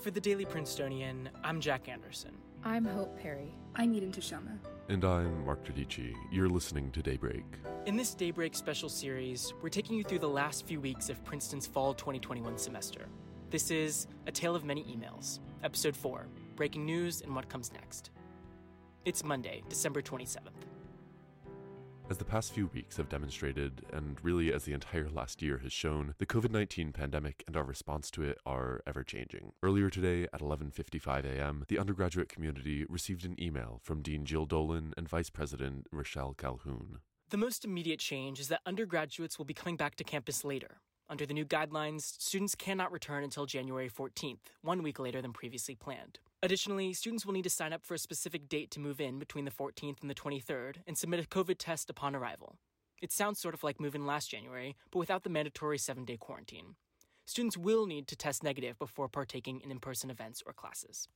For 0.00 0.10
the 0.10 0.20
Daily 0.20 0.46
Princetonian, 0.46 1.28
I'm 1.44 1.60
Jack 1.60 1.86
Anderson. 1.86 2.30
I'm 2.64 2.86
Hope 2.86 3.20
Perry. 3.20 3.54
I'm 3.74 3.92
Eden 3.92 4.10
Teshome. 4.10 4.58
And 4.88 5.04
I'm 5.04 5.44
Mark 5.44 5.62
Dodici. 5.62 6.14
You're 6.32 6.48
listening 6.48 6.90
to 6.92 7.02
Daybreak. 7.02 7.44
In 7.84 7.98
this 7.98 8.14
Daybreak 8.14 8.54
special 8.54 8.88
series, 8.88 9.52
we're 9.60 9.68
taking 9.68 9.98
you 9.98 10.02
through 10.02 10.20
the 10.20 10.28
last 10.28 10.66
few 10.66 10.80
weeks 10.80 11.10
of 11.10 11.22
Princeton's 11.22 11.66
fall 11.66 11.92
2021 11.92 12.56
semester. 12.56 13.08
This 13.50 13.70
is 13.70 14.06
A 14.26 14.32
Tale 14.32 14.54
of 14.54 14.64
Many 14.64 14.84
Emails, 14.84 15.40
Episode 15.62 15.94
4 15.94 16.28
Breaking 16.56 16.86
News 16.86 17.20
and 17.20 17.36
What 17.36 17.50
Comes 17.50 17.70
Next. 17.70 18.08
It's 19.04 19.22
Monday, 19.22 19.62
December 19.68 20.00
27th. 20.00 20.69
As 22.10 22.18
the 22.18 22.24
past 22.24 22.52
few 22.52 22.66
weeks 22.74 22.96
have 22.96 23.08
demonstrated, 23.08 23.86
and 23.92 24.18
really 24.24 24.52
as 24.52 24.64
the 24.64 24.72
entire 24.72 25.08
last 25.08 25.40
year 25.40 25.58
has 25.58 25.72
shown, 25.72 26.16
the 26.18 26.26
COVID-19 26.26 26.92
pandemic 26.92 27.44
and 27.46 27.56
our 27.56 27.62
response 27.62 28.10
to 28.10 28.24
it 28.24 28.36
are 28.44 28.82
ever 28.84 29.04
changing. 29.04 29.52
Earlier 29.62 29.90
today 29.90 30.24
at 30.32 30.40
11:55 30.40 31.24
a.m., 31.24 31.64
the 31.68 31.78
undergraduate 31.78 32.28
community 32.28 32.84
received 32.88 33.24
an 33.24 33.40
email 33.40 33.78
from 33.84 34.02
Dean 34.02 34.24
Jill 34.24 34.44
Dolan 34.44 34.92
and 34.96 35.08
Vice 35.08 35.30
President 35.30 35.86
Rochelle 35.92 36.34
Calhoun. 36.34 36.98
The 37.28 37.36
most 37.36 37.64
immediate 37.64 38.00
change 38.00 38.40
is 38.40 38.48
that 38.48 38.62
undergraduates 38.66 39.38
will 39.38 39.44
be 39.44 39.54
coming 39.54 39.76
back 39.76 39.94
to 39.94 40.02
campus 40.02 40.44
later. 40.44 40.80
Under 41.10 41.26
the 41.26 41.34
new 41.34 41.44
guidelines, 41.44 42.02
students 42.02 42.54
cannot 42.54 42.92
return 42.92 43.24
until 43.24 43.44
January 43.44 43.90
14th, 43.90 44.38
one 44.62 44.80
week 44.80 45.00
later 45.00 45.20
than 45.20 45.32
previously 45.32 45.74
planned. 45.74 46.20
Additionally, 46.40 46.92
students 46.92 47.26
will 47.26 47.32
need 47.32 47.42
to 47.42 47.50
sign 47.50 47.72
up 47.72 47.84
for 47.84 47.94
a 47.94 47.98
specific 47.98 48.48
date 48.48 48.70
to 48.70 48.78
move 48.78 49.00
in 49.00 49.18
between 49.18 49.44
the 49.44 49.50
14th 49.50 50.00
and 50.02 50.08
the 50.08 50.14
23rd 50.14 50.76
and 50.86 50.96
submit 50.96 51.18
a 51.18 51.26
COVID 51.26 51.56
test 51.58 51.90
upon 51.90 52.14
arrival. 52.14 52.58
It 53.02 53.10
sounds 53.10 53.40
sort 53.40 53.54
of 53.54 53.64
like 53.64 53.80
move 53.80 53.96
in 53.96 54.06
last 54.06 54.30
January, 54.30 54.76
but 54.92 55.00
without 55.00 55.24
the 55.24 55.30
mandatory 55.30 55.78
seven 55.78 56.04
day 56.04 56.16
quarantine. 56.16 56.76
Students 57.26 57.58
will 57.58 57.86
need 57.86 58.06
to 58.06 58.14
test 58.14 58.44
negative 58.44 58.78
before 58.78 59.08
partaking 59.08 59.60
in 59.62 59.72
in 59.72 59.80
person 59.80 60.10
events 60.10 60.44
or 60.46 60.52
classes. 60.52 61.08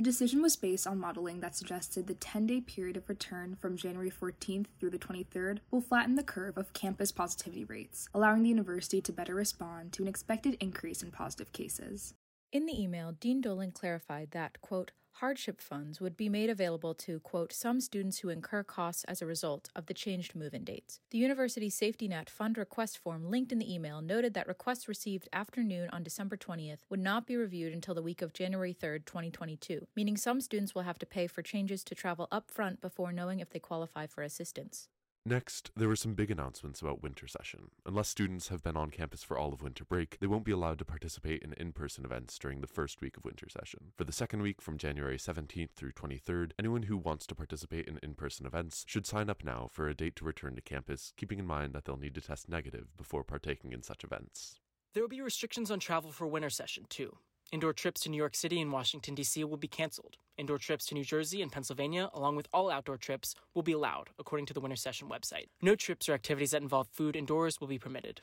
The 0.00 0.04
decision 0.04 0.40
was 0.40 0.56
based 0.56 0.86
on 0.86 0.98
modeling 0.98 1.40
that 1.40 1.54
suggested 1.54 2.06
the 2.06 2.14
10 2.14 2.46
day 2.46 2.62
period 2.62 2.96
of 2.96 3.06
return 3.06 3.54
from 3.60 3.76
January 3.76 4.10
14th 4.10 4.64
through 4.78 4.88
the 4.88 4.98
23rd 4.98 5.58
will 5.70 5.82
flatten 5.82 6.14
the 6.14 6.22
curve 6.22 6.56
of 6.56 6.72
campus 6.72 7.12
positivity 7.12 7.64
rates, 7.64 8.08
allowing 8.14 8.42
the 8.42 8.48
university 8.48 9.02
to 9.02 9.12
better 9.12 9.34
respond 9.34 9.92
to 9.92 10.02
an 10.02 10.08
expected 10.08 10.56
increase 10.58 11.02
in 11.02 11.10
positive 11.10 11.52
cases. 11.52 12.14
In 12.50 12.64
the 12.64 12.82
email, 12.82 13.12
Dean 13.12 13.42
Dolan 13.42 13.72
clarified 13.72 14.30
that, 14.30 14.62
quote, 14.62 14.92
hardship 15.20 15.60
funds 15.60 16.00
would 16.00 16.16
be 16.16 16.30
made 16.30 16.48
available 16.48 16.94
to, 16.94 17.20
quote, 17.20 17.52
some 17.52 17.78
students 17.78 18.18
who 18.18 18.30
incur 18.30 18.62
costs 18.62 19.04
as 19.04 19.20
a 19.20 19.26
result 19.26 19.68
of 19.76 19.84
the 19.84 19.92
changed 19.92 20.34
move 20.34 20.54
in 20.54 20.64
dates. 20.64 21.00
The 21.10 21.18
University 21.18 21.68
Safety 21.68 22.08
Net 22.08 22.30
Fund 22.30 22.56
request 22.56 22.96
form 22.96 23.30
linked 23.30 23.52
in 23.52 23.58
the 23.58 23.72
email 23.72 24.00
noted 24.00 24.32
that 24.32 24.48
requests 24.48 24.88
received 24.88 25.28
after 25.30 25.62
noon 25.62 25.90
on 25.92 26.02
December 26.02 26.38
20th 26.38 26.78
would 26.88 27.00
not 27.00 27.26
be 27.26 27.36
reviewed 27.36 27.74
until 27.74 27.94
the 27.94 28.02
week 28.02 28.22
of 28.22 28.32
January 28.32 28.72
3rd, 28.72 29.04
2022, 29.04 29.86
meaning 29.94 30.16
some 30.16 30.40
students 30.40 30.74
will 30.74 30.82
have 30.82 30.98
to 30.98 31.06
pay 31.06 31.26
for 31.26 31.42
changes 31.42 31.84
to 31.84 31.94
travel 31.94 32.26
upfront 32.32 32.80
before 32.80 33.12
knowing 33.12 33.40
if 33.40 33.50
they 33.50 33.58
qualify 33.58 34.06
for 34.06 34.22
assistance. 34.22 34.88
Next, 35.26 35.70
there 35.76 35.88
were 35.88 35.96
some 35.96 36.14
big 36.14 36.30
announcements 36.30 36.80
about 36.80 37.02
winter 37.02 37.26
session. 37.26 37.70
Unless 37.84 38.08
students 38.08 38.48
have 38.48 38.62
been 38.62 38.76
on 38.76 38.90
campus 38.90 39.22
for 39.22 39.36
all 39.36 39.52
of 39.52 39.60
winter 39.60 39.84
break, 39.84 40.18
they 40.18 40.26
won't 40.26 40.46
be 40.46 40.50
allowed 40.50 40.78
to 40.78 40.84
participate 40.86 41.42
in 41.42 41.52
in 41.52 41.72
person 41.72 42.06
events 42.06 42.38
during 42.38 42.62
the 42.62 42.66
first 42.66 43.02
week 43.02 43.18
of 43.18 43.24
winter 43.26 43.46
session. 43.50 43.92
For 43.94 44.04
the 44.04 44.12
second 44.12 44.40
week 44.40 44.62
from 44.62 44.78
January 44.78 45.18
17th 45.18 45.72
through 45.72 45.92
23rd, 45.92 46.52
anyone 46.58 46.84
who 46.84 46.96
wants 46.96 47.26
to 47.26 47.34
participate 47.34 47.86
in 47.86 47.98
in 48.02 48.14
person 48.14 48.46
events 48.46 48.82
should 48.88 49.06
sign 49.06 49.28
up 49.28 49.44
now 49.44 49.68
for 49.70 49.88
a 49.88 49.94
date 49.94 50.16
to 50.16 50.24
return 50.24 50.54
to 50.54 50.62
campus, 50.62 51.12
keeping 51.18 51.38
in 51.38 51.46
mind 51.46 51.74
that 51.74 51.84
they'll 51.84 51.98
need 51.98 52.14
to 52.14 52.22
test 52.22 52.48
negative 52.48 52.96
before 52.96 53.22
partaking 53.22 53.74
in 53.74 53.82
such 53.82 54.02
events. 54.02 54.58
There 54.94 55.02
will 55.02 55.08
be 55.08 55.20
restrictions 55.20 55.70
on 55.70 55.80
travel 55.80 56.12
for 56.12 56.26
winter 56.26 56.50
session, 56.50 56.86
too. 56.88 57.18
Indoor 57.52 57.72
trips 57.72 58.02
to 58.02 58.08
New 58.08 58.16
York 58.16 58.36
City 58.36 58.60
and 58.60 58.70
Washington, 58.70 59.16
D.C. 59.16 59.42
will 59.42 59.56
be 59.56 59.66
canceled. 59.66 60.16
Indoor 60.38 60.58
trips 60.58 60.86
to 60.86 60.94
New 60.94 61.02
Jersey 61.02 61.42
and 61.42 61.50
Pennsylvania, 61.50 62.08
along 62.14 62.36
with 62.36 62.46
all 62.52 62.70
outdoor 62.70 62.96
trips, 62.96 63.34
will 63.54 63.64
be 63.64 63.72
allowed, 63.72 64.10
according 64.20 64.46
to 64.46 64.54
the 64.54 64.60
Winter 64.60 64.76
Session 64.76 65.08
website. 65.08 65.48
No 65.60 65.74
trips 65.74 66.08
or 66.08 66.12
activities 66.12 66.52
that 66.52 66.62
involve 66.62 66.86
food 66.92 67.16
indoors 67.16 67.60
will 67.60 67.66
be 67.66 67.78
permitted. 67.78 68.20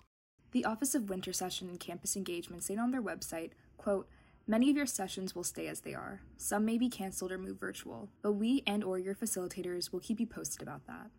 The 0.51 0.63
Office 0.63 0.95
of 0.95 1.09
Winter 1.09 1.33
Session 1.33 1.67
and 1.67 1.77
Campus 1.77 2.15
Engagement 2.15 2.63
say 2.63 2.77
on 2.77 2.91
their 2.91 3.01
website, 3.01 3.51
quote, 3.75 4.07
Many 4.47 4.69
of 4.69 4.77
your 4.77 4.85
sessions 4.85 5.35
will 5.35 5.43
stay 5.43 5.67
as 5.67 5.81
they 5.81 5.93
are. 5.93 6.21
Some 6.37 6.63
may 6.63 6.77
be 6.77 6.87
canceled 6.87 7.33
or 7.33 7.37
move 7.37 7.59
virtual, 7.59 8.07
but 8.21 8.31
we 8.31 8.63
and 8.65 8.81
or 8.81 8.97
your 8.97 9.13
facilitators 9.13 9.91
will 9.91 9.99
keep 9.99 10.21
you 10.21 10.25
posted 10.25 10.61
about 10.61 10.87
that. 10.87 11.11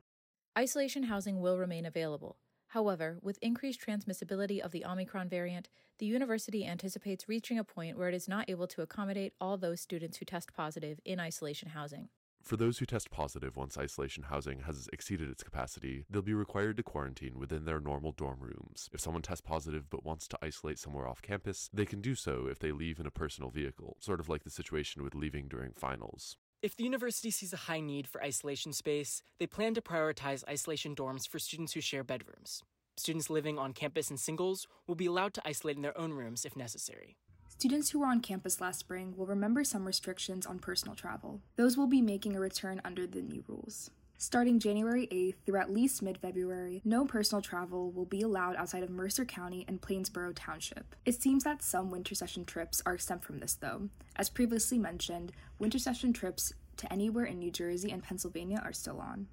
Isolation 0.58 1.02
housing 1.02 1.42
will 1.42 1.58
remain 1.58 1.84
available. 1.84 2.38
However, 2.68 3.18
with 3.22 3.38
increased 3.40 3.80
transmissibility 3.80 4.60
of 4.60 4.72
the 4.72 4.84
Omicron 4.84 5.28
variant, 5.28 5.70
the 5.98 6.06
university 6.06 6.66
anticipates 6.66 7.28
reaching 7.28 7.58
a 7.58 7.64
point 7.64 7.96
where 7.96 8.08
it 8.08 8.14
is 8.14 8.28
not 8.28 8.48
able 8.48 8.66
to 8.68 8.82
accommodate 8.82 9.32
all 9.40 9.56
those 9.56 9.80
students 9.80 10.18
who 10.18 10.26
test 10.26 10.52
positive 10.52 11.00
in 11.04 11.18
isolation 11.18 11.70
housing. 11.70 12.10
For 12.42 12.56
those 12.56 12.78
who 12.78 12.86
test 12.86 13.10
positive 13.10 13.56
once 13.56 13.76
isolation 13.76 14.24
housing 14.24 14.60
has 14.60 14.88
exceeded 14.92 15.28
its 15.28 15.42
capacity, 15.42 16.04
they'll 16.08 16.22
be 16.22 16.34
required 16.34 16.76
to 16.76 16.82
quarantine 16.82 17.38
within 17.38 17.64
their 17.64 17.80
normal 17.80 18.12
dorm 18.12 18.38
rooms. 18.40 18.88
If 18.92 19.00
someone 19.00 19.22
tests 19.22 19.40
positive 19.40 19.90
but 19.90 20.04
wants 20.04 20.28
to 20.28 20.38
isolate 20.40 20.78
somewhere 20.78 21.08
off 21.08 21.20
campus, 21.20 21.68
they 21.72 21.84
can 21.84 22.00
do 22.00 22.14
so 22.14 22.46
if 22.46 22.58
they 22.58 22.72
leave 22.72 23.00
in 23.00 23.06
a 23.06 23.10
personal 23.10 23.50
vehicle, 23.50 23.96
sort 24.00 24.20
of 24.20 24.28
like 24.28 24.44
the 24.44 24.50
situation 24.50 25.02
with 25.02 25.14
leaving 25.14 25.48
during 25.48 25.72
finals. 25.72 26.36
If 26.60 26.74
the 26.74 26.82
university 26.82 27.30
sees 27.30 27.52
a 27.52 27.56
high 27.56 27.78
need 27.78 28.08
for 28.08 28.20
isolation 28.20 28.72
space, 28.72 29.22
they 29.38 29.46
plan 29.46 29.74
to 29.74 29.80
prioritize 29.80 30.42
isolation 30.48 30.96
dorms 30.96 31.28
for 31.28 31.38
students 31.38 31.72
who 31.72 31.80
share 31.80 32.02
bedrooms. 32.02 32.64
Students 32.96 33.30
living 33.30 33.60
on 33.60 33.72
campus 33.72 34.10
in 34.10 34.16
singles 34.16 34.66
will 34.88 34.96
be 34.96 35.06
allowed 35.06 35.34
to 35.34 35.42
isolate 35.46 35.76
in 35.76 35.82
their 35.82 35.96
own 35.96 36.12
rooms 36.12 36.44
if 36.44 36.56
necessary. 36.56 37.16
Students 37.48 37.90
who 37.90 38.00
were 38.00 38.06
on 38.06 38.20
campus 38.20 38.60
last 38.60 38.80
spring 38.80 39.14
will 39.16 39.26
remember 39.26 39.62
some 39.62 39.84
restrictions 39.84 40.46
on 40.46 40.58
personal 40.58 40.96
travel. 40.96 41.40
Those 41.54 41.76
will 41.76 41.86
be 41.86 42.02
making 42.02 42.34
a 42.34 42.40
return 42.40 42.80
under 42.84 43.06
the 43.06 43.22
new 43.22 43.44
rules. 43.46 43.92
Starting 44.20 44.58
January 44.58 45.06
8th 45.12 45.36
through 45.46 45.60
at 45.60 45.72
least 45.72 46.02
mid 46.02 46.18
February, 46.18 46.82
no 46.84 47.04
personal 47.04 47.40
travel 47.40 47.92
will 47.92 48.04
be 48.04 48.20
allowed 48.22 48.56
outside 48.56 48.82
of 48.82 48.90
Mercer 48.90 49.24
County 49.24 49.64
and 49.68 49.80
Plainsboro 49.80 50.32
Township. 50.34 50.96
It 51.04 51.22
seems 51.22 51.44
that 51.44 51.62
some 51.62 51.92
winter 51.92 52.16
session 52.16 52.44
trips 52.44 52.82
are 52.84 52.94
exempt 52.94 53.24
from 53.24 53.38
this, 53.38 53.54
though. 53.54 53.90
As 54.16 54.28
previously 54.28 54.76
mentioned, 54.76 55.30
winter 55.60 55.78
session 55.78 56.12
trips 56.12 56.52
to 56.78 56.92
anywhere 56.92 57.26
in 57.26 57.38
New 57.38 57.52
Jersey 57.52 57.92
and 57.92 58.02
Pennsylvania 58.02 58.60
are 58.64 58.72
still 58.72 58.98
on. 58.98 59.28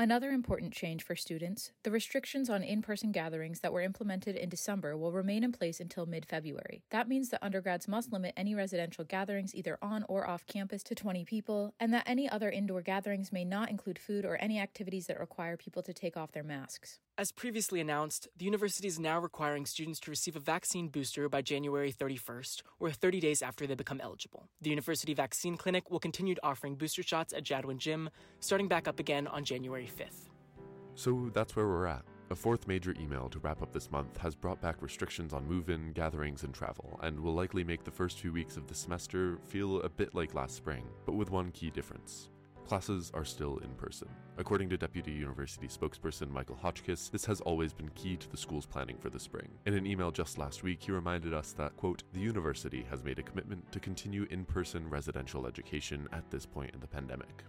Another 0.00 0.30
important 0.30 0.72
change 0.72 1.02
for 1.02 1.14
students 1.14 1.72
the 1.82 1.90
restrictions 1.90 2.48
on 2.48 2.62
in 2.62 2.80
person 2.80 3.12
gatherings 3.12 3.60
that 3.60 3.70
were 3.70 3.82
implemented 3.82 4.34
in 4.34 4.48
December 4.48 4.96
will 4.96 5.12
remain 5.12 5.44
in 5.44 5.52
place 5.52 5.78
until 5.78 6.06
mid 6.06 6.24
February. 6.24 6.82
That 6.88 7.06
means 7.06 7.28
that 7.28 7.44
undergrads 7.44 7.86
must 7.86 8.10
limit 8.10 8.32
any 8.34 8.54
residential 8.54 9.04
gatherings 9.04 9.54
either 9.54 9.76
on 9.82 10.06
or 10.08 10.26
off 10.26 10.46
campus 10.46 10.82
to 10.84 10.94
20 10.94 11.26
people, 11.26 11.74
and 11.78 11.92
that 11.92 12.04
any 12.06 12.30
other 12.30 12.48
indoor 12.48 12.80
gatherings 12.80 13.30
may 13.30 13.44
not 13.44 13.68
include 13.68 13.98
food 13.98 14.24
or 14.24 14.38
any 14.38 14.58
activities 14.58 15.06
that 15.06 15.20
require 15.20 15.58
people 15.58 15.82
to 15.82 15.92
take 15.92 16.16
off 16.16 16.32
their 16.32 16.42
masks. 16.42 16.98
As 17.20 17.32
previously 17.32 17.82
announced, 17.82 18.28
the 18.38 18.46
university 18.46 18.88
is 18.88 18.98
now 18.98 19.20
requiring 19.20 19.66
students 19.66 20.00
to 20.00 20.10
receive 20.10 20.36
a 20.36 20.40
vaccine 20.40 20.88
booster 20.88 21.28
by 21.28 21.42
January 21.42 21.92
31st, 21.92 22.62
or 22.78 22.90
30 22.90 23.20
days 23.20 23.42
after 23.42 23.66
they 23.66 23.74
become 23.74 24.00
eligible. 24.00 24.48
The 24.62 24.70
University 24.70 25.12
Vaccine 25.12 25.58
Clinic 25.58 25.90
will 25.90 25.98
continue 25.98 26.34
offering 26.42 26.76
booster 26.76 27.02
shots 27.02 27.34
at 27.34 27.42
Jadwin 27.42 27.76
Gym, 27.76 28.08
starting 28.38 28.68
back 28.68 28.88
up 28.88 28.98
again 28.98 29.26
on 29.26 29.44
January 29.44 29.86
5th. 29.86 30.30
So 30.94 31.28
that's 31.34 31.54
where 31.54 31.66
we're 31.66 31.88
at. 31.88 32.06
A 32.30 32.34
fourth 32.34 32.66
major 32.66 32.94
email 32.98 33.28
to 33.28 33.38
wrap 33.40 33.60
up 33.60 33.74
this 33.74 33.90
month 33.90 34.16
has 34.16 34.34
brought 34.34 34.62
back 34.62 34.80
restrictions 34.80 35.34
on 35.34 35.46
move 35.46 35.68
in, 35.68 35.92
gatherings, 35.92 36.44
and 36.44 36.54
travel, 36.54 36.98
and 37.02 37.20
will 37.20 37.34
likely 37.34 37.64
make 37.64 37.84
the 37.84 37.90
first 37.90 38.18
few 38.18 38.32
weeks 38.32 38.56
of 38.56 38.66
the 38.66 38.74
semester 38.74 39.36
feel 39.46 39.82
a 39.82 39.90
bit 39.90 40.14
like 40.14 40.32
last 40.32 40.56
spring, 40.56 40.86
but 41.04 41.16
with 41.16 41.30
one 41.30 41.50
key 41.50 41.68
difference. 41.68 42.30
Classes 42.70 43.10
are 43.14 43.24
still 43.24 43.58
in 43.64 43.70
person. 43.70 44.06
According 44.38 44.68
to 44.68 44.76
Deputy 44.76 45.10
University 45.10 45.66
spokesperson 45.66 46.30
Michael 46.30 46.54
Hotchkiss, 46.54 47.08
this 47.08 47.24
has 47.24 47.40
always 47.40 47.72
been 47.72 47.88
key 47.96 48.16
to 48.16 48.30
the 48.30 48.36
school's 48.36 48.64
planning 48.64 48.96
for 48.96 49.10
the 49.10 49.18
spring. 49.18 49.48
In 49.66 49.74
an 49.74 49.88
email 49.88 50.12
just 50.12 50.38
last 50.38 50.62
week, 50.62 50.80
he 50.80 50.92
reminded 50.92 51.34
us 51.34 51.50
that, 51.54 51.76
quote, 51.76 52.04
the 52.12 52.20
university 52.20 52.86
has 52.88 53.02
made 53.02 53.18
a 53.18 53.24
commitment 53.24 53.72
to 53.72 53.80
continue 53.80 54.24
in 54.30 54.44
person 54.44 54.88
residential 54.88 55.48
education 55.48 56.08
at 56.12 56.30
this 56.30 56.46
point 56.46 56.72
in 56.72 56.78
the 56.78 56.86
pandemic. 56.86 57.42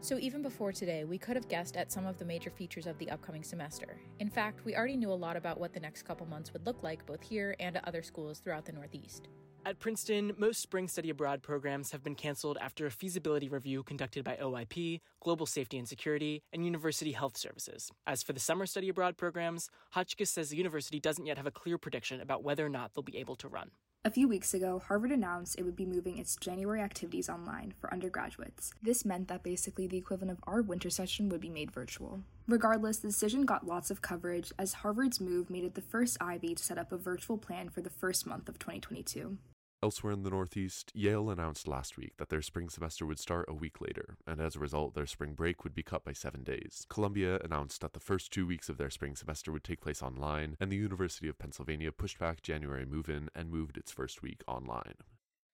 So, 0.00 0.18
even 0.18 0.42
before 0.42 0.72
today, 0.72 1.04
we 1.04 1.16
could 1.16 1.36
have 1.36 1.46
guessed 1.46 1.76
at 1.76 1.92
some 1.92 2.04
of 2.04 2.18
the 2.18 2.24
major 2.24 2.50
features 2.50 2.88
of 2.88 2.98
the 2.98 3.08
upcoming 3.10 3.44
semester. 3.44 4.00
In 4.18 4.28
fact, 4.28 4.64
we 4.64 4.74
already 4.74 4.96
knew 4.96 5.12
a 5.12 5.14
lot 5.14 5.36
about 5.36 5.60
what 5.60 5.74
the 5.74 5.80
next 5.80 6.02
couple 6.02 6.26
months 6.26 6.52
would 6.52 6.66
look 6.66 6.82
like 6.82 7.06
both 7.06 7.22
here 7.22 7.54
and 7.60 7.76
at 7.76 7.86
other 7.86 8.02
schools 8.02 8.40
throughout 8.40 8.64
the 8.64 8.72
Northeast. 8.72 9.28
At 9.66 9.80
Princeton, 9.80 10.32
most 10.38 10.60
spring 10.60 10.86
study 10.86 11.10
abroad 11.10 11.42
programs 11.42 11.90
have 11.90 12.04
been 12.04 12.14
canceled 12.14 12.56
after 12.60 12.86
a 12.86 12.90
feasibility 12.92 13.48
review 13.48 13.82
conducted 13.82 14.22
by 14.22 14.36
OIP, 14.36 15.00
Global 15.18 15.44
Safety 15.44 15.76
and 15.76 15.88
Security, 15.88 16.40
and 16.52 16.64
University 16.64 17.10
Health 17.10 17.36
Services. 17.36 17.90
As 18.06 18.22
for 18.22 18.32
the 18.32 18.38
summer 18.38 18.66
study 18.66 18.88
abroad 18.88 19.16
programs, 19.16 19.68
Hotchkiss 19.90 20.30
says 20.30 20.50
the 20.50 20.56
university 20.56 21.00
doesn't 21.00 21.26
yet 21.26 21.36
have 21.36 21.48
a 21.48 21.50
clear 21.50 21.78
prediction 21.78 22.20
about 22.20 22.44
whether 22.44 22.64
or 22.64 22.68
not 22.68 22.94
they'll 22.94 23.02
be 23.02 23.16
able 23.16 23.34
to 23.34 23.48
run. 23.48 23.72
A 24.04 24.10
few 24.10 24.28
weeks 24.28 24.54
ago, 24.54 24.80
Harvard 24.86 25.10
announced 25.10 25.58
it 25.58 25.64
would 25.64 25.74
be 25.74 25.84
moving 25.84 26.16
its 26.16 26.36
January 26.36 26.80
activities 26.80 27.28
online 27.28 27.74
for 27.76 27.92
undergraduates. 27.92 28.70
This 28.80 29.04
meant 29.04 29.26
that 29.26 29.42
basically 29.42 29.88
the 29.88 29.98
equivalent 29.98 30.30
of 30.30 30.44
our 30.46 30.62
winter 30.62 30.90
session 30.90 31.28
would 31.28 31.40
be 31.40 31.50
made 31.50 31.72
virtual. 31.72 32.20
Regardless, 32.46 32.98
the 32.98 33.08
decision 33.08 33.44
got 33.44 33.66
lots 33.66 33.90
of 33.90 34.00
coverage 34.00 34.52
as 34.60 34.74
Harvard's 34.74 35.20
move 35.20 35.50
made 35.50 35.64
it 35.64 35.74
the 35.74 35.80
first 35.80 36.18
Ivy 36.20 36.54
to 36.54 36.62
set 36.62 36.78
up 36.78 36.92
a 36.92 36.96
virtual 36.96 37.36
plan 37.36 37.68
for 37.68 37.80
the 37.80 37.90
first 37.90 38.28
month 38.28 38.48
of 38.48 38.60
2022. 38.60 39.38
Elsewhere 39.82 40.14
in 40.14 40.22
the 40.22 40.30
Northeast, 40.30 40.90
Yale 40.94 41.28
announced 41.28 41.68
last 41.68 41.98
week 41.98 42.16
that 42.16 42.30
their 42.30 42.40
spring 42.40 42.70
semester 42.70 43.04
would 43.04 43.18
start 43.18 43.44
a 43.46 43.54
week 43.54 43.78
later, 43.78 44.16
and 44.26 44.40
as 44.40 44.56
a 44.56 44.58
result, 44.58 44.94
their 44.94 45.06
spring 45.06 45.34
break 45.34 45.64
would 45.64 45.74
be 45.74 45.82
cut 45.82 46.02
by 46.02 46.14
seven 46.14 46.42
days. 46.42 46.86
Columbia 46.88 47.38
announced 47.44 47.82
that 47.82 47.92
the 47.92 48.00
first 48.00 48.32
two 48.32 48.46
weeks 48.46 48.70
of 48.70 48.78
their 48.78 48.88
spring 48.88 49.14
semester 49.14 49.52
would 49.52 49.64
take 49.64 49.82
place 49.82 50.02
online, 50.02 50.56
and 50.58 50.72
the 50.72 50.76
University 50.76 51.28
of 51.28 51.38
Pennsylvania 51.38 51.92
pushed 51.92 52.18
back 52.18 52.40
January 52.40 52.86
move 52.86 53.10
in 53.10 53.28
and 53.34 53.50
moved 53.50 53.76
its 53.76 53.92
first 53.92 54.22
week 54.22 54.42
online. 54.48 54.94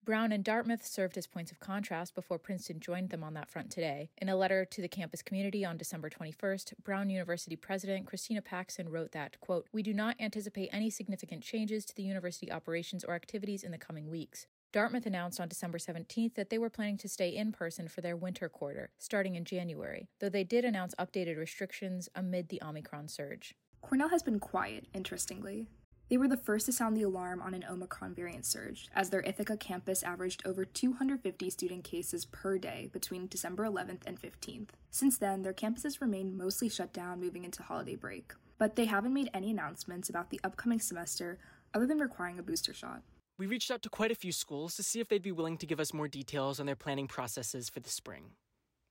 Brown 0.05 0.33
and 0.33 0.43
Dartmouth 0.43 0.85
served 0.85 1.17
as 1.17 1.27
points 1.27 1.49
of 1.49 1.61
contrast 1.61 2.13
before 2.13 2.37
Princeton 2.37 2.81
joined 2.81 3.09
them 3.09 3.23
on 3.23 3.33
that 3.35 3.49
front 3.49 3.71
today. 3.71 4.09
In 4.17 4.27
a 4.27 4.35
letter 4.35 4.65
to 4.65 4.81
the 4.81 4.89
campus 4.89 5.21
community 5.21 5.63
on 5.63 5.77
December 5.77 6.09
21st, 6.09 6.73
Brown 6.83 7.09
University 7.09 7.55
President 7.55 8.05
Christina 8.05 8.41
Paxson 8.41 8.89
wrote 8.89 9.13
that, 9.13 9.39
quote, 9.39 9.67
We 9.71 9.81
do 9.81 9.93
not 9.93 10.17
anticipate 10.19 10.69
any 10.73 10.89
significant 10.89 11.41
changes 11.41 11.85
to 11.85 11.95
the 11.95 12.03
university 12.03 12.51
operations 12.51 13.05
or 13.05 13.15
activities 13.15 13.63
in 13.63 13.71
the 13.71 13.77
coming 13.77 14.09
weeks. 14.09 14.45
Dartmouth 14.73 15.05
announced 15.05 15.39
on 15.39 15.47
December 15.47 15.77
17th 15.77 16.33
that 16.33 16.49
they 16.49 16.57
were 16.57 16.69
planning 16.69 16.97
to 16.97 17.07
stay 17.07 17.29
in 17.29 17.53
person 17.53 17.87
for 17.87 18.01
their 18.01 18.17
winter 18.17 18.49
quarter, 18.49 18.89
starting 18.97 19.35
in 19.35 19.45
January, 19.45 20.09
though 20.19 20.29
they 20.29 20.43
did 20.43 20.65
announce 20.65 20.93
updated 20.95 21.37
restrictions 21.37 22.09
amid 22.13 22.49
the 22.49 22.61
Omicron 22.61 23.07
surge. 23.07 23.55
Cornell 23.81 24.09
has 24.09 24.23
been 24.23 24.39
quiet, 24.39 24.85
interestingly. 24.93 25.67
They 26.13 26.17
were 26.17 26.27
the 26.27 26.37
first 26.37 26.67
to 26.67 26.71
sound 26.71 26.95
the 26.95 27.01
alarm 27.01 27.41
on 27.41 27.55
an 27.55 27.65
Omicron 27.67 28.13
variant 28.13 28.45
surge, 28.45 28.87
as 28.93 29.09
their 29.09 29.23
Ithaca 29.23 29.57
campus 29.57 30.03
averaged 30.03 30.45
over 30.45 30.63
250 30.63 31.49
student 31.49 31.83
cases 31.83 32.25
per 32.25 32.59
day 32.59 32.91
between 32.93 33.25
December 33.25 33.65
11th 33.65 34.01
and 34.05 34.21
15th. 34.21 34.69
Since 34.91 35.17
then, 35.17 35.41
their 35.41 35.55
campuses 35.55 36.01
remained 36.01 36.37
mostly 36.37 36.69
shut 36.69 36.93
down 36.93 37.19
moving 37.19 37.43
into 37.43 37.63
holiday 37.63 37.95
break, 37.95 38.33
but 38.59 38.75
they 38.75 38.85
haven't 38.85 39.15
made 39.15 39.31
any 39.33 39.49
announcements 39.49 40.07
about 40.07 40.29
the 40.29 40.39
upcoming 40.43 40.79
semester 40.79 41.39
other 41.73 41.87
than 41.87 41.97
requiring 41.97 42.37
a 42.37 42.43
booster 42.43 42.75
shot. 42.75 43.01
We 43.39 43.47
reached 43.47 43.71
out 43.71 43.81
to 43.81 43.89
quite 43.89 44.11
a 44.11 44.15
few 44.15 44.31
schools 44.31 44.75
to 44.75 44.83
see 44.83 44.99
if 44.99 45.09
they'd 45.09 45.23
be 45.23 45.31
willing 45.31 45.57
to 45.57 45.65
give 45.65 45.79
us 45.79 45.95
more 45.95 46.07
details 46.07 46.59
on 46.59 46.67
their 46.67 46.75
planning 46.75 47.07
processes 47.07 47.69
for 47.69 47.79
the 47.79 47.89
spring. 47.89 48.33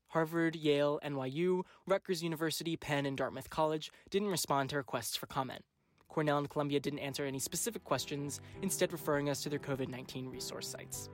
Harvard, 0.09 0.57
Yale, 0.57 0.99
NYU, 1.05 1.63
Rutgers 1.87 2.25
University, 2.25 2.77
Penn, 2.77 3.07
and 3.07 3.17
Dartmouth 3.17 3.49
College 3.49 3.93
didn't 4.11 4.27
respond 4.27 4.71
to 4.71 4.77
requests 4.77 5.17
for 5.17 5.27
comment. 5.27 5.63
Cornell 6.13 6.39
and 6.39 6.51
Columbia 6.51 6.79
didn't 6.79 6.99
answer 6.99 7.25
any 7.25 7.39
specific 7.39 7.85
questions, 7.85 8.43
instead, 8.61 8.93
referring 8.93 9.31
us 9.31 9.43
to 9.43 9.49
their 9.49 9.59
COVID 9.59 9.89
19 9.89 10.29
resource 10.29 10.69
sites. 10.69 11.09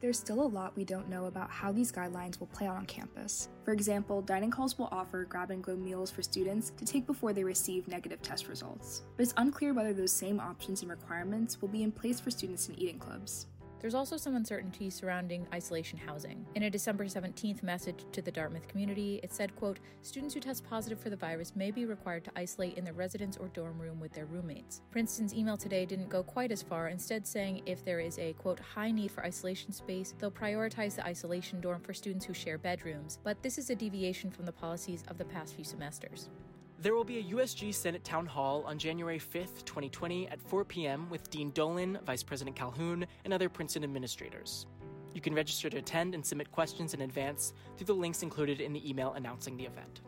There's 0.00 0.16
still 0.16 0.40
a 0.40 0.46
lot 0.46 0.76
we 0.76 0.84
don't 0.84 1.08
know 1.08 1.24
about 1.26 1.50
how 1.50 1.72
these 1.72 1.90
guidelines 1.90 2.38
will 2.38 2.46
play 2.46 2.68
out 2.68 2.76
on 2.76 2.86
campus. 2.86 3.48
For 3.64 3.72
example, 3.72 4.22
dining 4.22 4.52
halls 4.52 4.78
will 4.78 4.88
offer 4.92 5.24
grab 5.24 5.50
and 5.50 5.60
go 5.60 5.74
meals 5.74 6.12
for 6.12 6.22
students 6.22 6.70
to 6.76 6.84
take 6.84 7.04
before 7.04 7.32
they 7.32 7.42
receive 7.42 7.88
negative 7.88 8.22
test 8.22 8.46
results. 8.46 9.02
But 9.16 9.24
it's 9.24 9.34
unclear 9.38 9.74
whether 9.74 9.92
those 9.92 10.12
same 10.12 10.38
options 10.38 10.82
and 10.82 10.90
requirements 10.90 11.60
will 11.60 11.68
be 11.68 11.82
in 11.82 11.90
place 11.90 12.20
for 12.20 12.30
students 12.30 12.68
in 12.68 12.78
eating 12.78 13.00
clubs. 13.00 13.48
There's 13.80 13.94
also 13.94 14.16
some 14.16 14.34
uncertainty 14.34 14.90
surrounding 14.90 15.46
isolation 15.54 15.98
housing. 15.98 16.44
In 16.56 16.64
a 16.64 16.70
December 16.70 17.04
17th 17.04 17.62
message 17.62 18.04
to 18.10 18.20
the 18.20 18.32
Dartmouth 18.32 18.66
community, 18.66 19.20
it 19.22 19.32
said, 19.32 19.54
quote, 19.54 19.78
students 20.02 20.34
who 20.34 20.40
test 20.40 20.68
positive 20.68 20.98
for 20.98 21.10
the 21.10 21.16
virus 21.16 21.54
may 21.54 21.70
be 21.70 21.84
required 21.84 22.24
to 22.24 22.32
isolate 22.34 22.76
in 22.76 22.84
their 22.84 22.92
residence 22.92 23.36
or 23.36 23.48
dorm 23.48 23.78
room 23.78 24.00
with 24.00 24.12
their 24.12 24.26
roommates. 24.26 24.82
Princeton's 24.90 25.32
email 25.32 25.56
today 25.56 25.86
didn't 25.86 26.08
go 26.08 26.24
quite 26.24 26.50
as 26.50 26.60
far, 26.60 26.88
instead 26.88 27.24
saying 27.24 27.62
if 27.66 27.84
there 27.84 28.00
is 28.00 28.18
a, 28.18 28.32
quote, 28.32 28.58
high 28.58 28.90
need 28.90 29.12
for 29.12 29.24
isolation 29.24 29.72
space, 29.72 30.12
they'll 30.18 30.30
prioritize 30.30 30.96
the 30.96 31.06
isolation 31.06 31.60
dorm 31.60 31.80
for 31.80 31.94
students 31.94 32.26
who 32.26 32.34
share 32.34 32.58
bedrooms, 32.58 33.20
but 33.22 33.40
this 33.42 33.58
is 33.58 33.70
a 33.70 33.76
deviation 33.76 34.30
from 34.30 34.44
the 34.44 34.52
policies 34.52 35.04
of 35.06 35.18
the 35.18 35.24
past 35.24 35.54
few 35.54 35.64
semesters. 35.64 36.30
There 36.80 36.94
will 36.94 37.02
be 37.02 37.18
a 37.18 37.34
USG 37.34 37.74
Senate 37.74 38.04
Town 38.04 38.24
Hall 38.24 38.62
on 38.64 38.78
January 38.78 39.18
5th, 39.18 39.64
2020 39.64 40.28
at 40.28 40.40
4 40.40 40.64
p.m. 40.64 41.10
with 41.10 41.28
Dean 41.28 41.50
Dolan, 41.50 41.98
Vice 42.06 42.22
President 42.22 42.54
Calhoun, 42.54 43.04
and 43.24 43.34
other 43.34 43.48
Princeton 43.48 43.82
administrators. 43.82 44.66
You 45.12 45.20
can 45.20 45.34
register 45.34 45.68
to 45.70 45.78
attend 45.78 46.14
and 46.14 46.24
submit 46.24 46.52
questions 46.52 46.94
in 46.94 47.00
advance 47.00 47.52
through 47.76 47.86
the 47.86 47.94
links 47.94 48.22
included 48.22 48.60
in 48.60 48.72
the 48.72 48.88
email 48.88 49.14
announcing 49.14 49.56
the 49.56 49.64
event. 49.64 50.02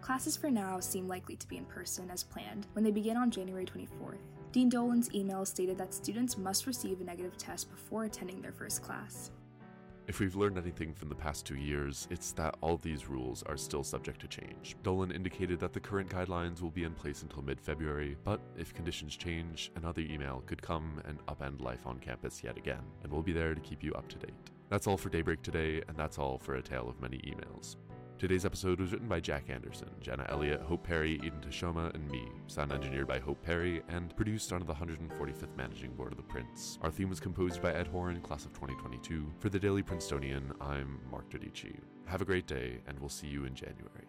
Classes 0.00 0.36
for 0.36 0.50
now 0.50 0.80
seem 0.80 1.06
likely 1.06 1.36
to 1.36 1.46
be 1.46 1.56
in 1.56 1.64
person 1.66 2.10
as 2.10 2.24
planned 2.24 2.66
when 2.72 2.82
they 2.82 2.90
begin 2.90 3.16
on 3.16 3.30
January 3.30 3.64
24th. 3.64 4.18
Dean 4.50 4.68
Dolan's 4.68 5.14
email 5.14 5.44
stated 5.44 5.78
that 5.78 5.94
students 5.94 6.36
must 6.36 6.66
receive 6.66 7.00
a 7.00 7.04
negative 7.04 7.36
test 7.36 7.70
before 7.70 8.06
attending 8.06 8.42
their 8.42 8.50
first 8.50 8.82
class. 8.82 9.30
If 10.08 10.20
we've 10.20 10.36
learned 10.36 10.56
anything 10.56 10.94
from 10.94 11.10
the 11.10 11.14
past 11.14 11.44
two 11.44 11.56
years, 11.56 12.08
it's 12.10 12.32
that 12.32 12.56
all 12.62 12.78
these 12.78 13.08
rules 13.08 13.42
are 13.42 13.58
still 13.58 13.84
subject 13.84 14.22
to 14.22 14.26
change. 14.26 14.74
Dolan 14.82 15.12
indicated 15.12 15.60
that 15.60 15.74
the 15.74 15.80
current 15.80 16.08
guidelines 16.08 16.62
will 16.62 16.70
be 16.70 16.84
in 16.84 16.94
place 16.94 17.20
until 17.20 17.42
mid 17.42 17.60
February, 17.60 18.16
but 18.24 18.40
if 18.56 18.72
conditions 18.72 19.14
change, 19.16 19.70
another 19.76 20.00
email 20.00 20.42
could 20.46 20.62
come 20.62 21.02
and 21.04 21.18
upend 21.26 21.60
life 21.60 21.86
on 21.86 21.98
campus 21.98 22.42
yet 22.42 22.56
again, 22.56 22.82
and 23.02 23.12
we'll 23.12 23.20
be 23.20 23.34
there 23.34 23.54
to 23.54 23.60
keep 23.60 23.84
you 23.84 23.92
up 23.92 24.08
to 24.08 24.16
date. 24.16 24.32
That's 24.70 24.86
all 24.86 24.96
for 24.96 25.10
Daybreak 25.10 25.42
today, 25.42 25.82
and 25.88 25.96
that's 25.98 26.18
all 26.18 26.38
for 26.38 26.54
A 26.54 26.62
Tale 26.62 26.88
of 26.88 27.02
Many 27.02 27.18
Emails. 27.18 27.76
Today's 28.18 28.44
episode 28.44 28.80
was 28.80 28.90
written 28.90 29.06
by 29.06 29.20
Jack 29.20 29.44
Anderson, 29.48 29.90
Jenna 30.00 30.26
Elliott, 30.28 30.60
Hope 30.62 30.82
Perry, 30.82 31.20
Eden 31.22 31.40
Teshome, 31.40 31.94
and 31.94 32.10
me. 32.10 32.26
Sound 32.48 32.72
engineered 32.72 33.06
by 33.06 33.20
Hope 33.20 33.40
Perry 33.44 33.80
and 33.88 34.14
produced 34.16 34.52
under 34.52 34.66
the 34.66 34.74
145th 34.74 35.56
Managing 35.56 35.92
Board 35.94 36.10
of 36.10 36.16
the 36.16 36.24
Prince. 36.24 36.80
Our 36.82 36.90
theme 36.90 37.10
was 37.10 37.20
composed 37.20 37.62
by 37.62 37.72
Ed 37.72 37.86
Horan, 37.86 38.20
class 38.20 38.44
of 38.44 38.52
2022. 38.54 39.24
For 39.38 39.50
the 39.50 39.60
Daily 39.60 39.84
Princetonian, 39.84 40.52
I'm 40.60 40.98
Mark 41.12 41.30
Dodici. 41.30 41.78
Have 42.06 42.20
a 42.20 42.24
great 42.24 42.48
day, 42.48 42.80
and 42.88 42.98
we'll 42.98 43.08
see 43.08 43.28
you 43.28 43.44
in 43.44 43.54
January. 43.54 44.07